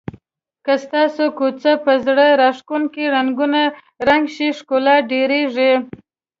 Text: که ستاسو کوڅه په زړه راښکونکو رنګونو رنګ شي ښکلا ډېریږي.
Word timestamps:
که 0.65 0.73
ستاسو 0.85 1.25
کوڅه 1.37 1.71
په 1.85 1.93
زړه 2.05 2.25
راښکونکو 2.41 3.03
رنګونو 3.15 3.61
رنګ 4.07 4.25
شي 4.35 4.47
ښکلا 4.57 4.95
ډېریږي. 5.11 5.73